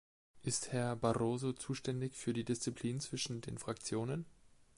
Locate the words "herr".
0.71-0.95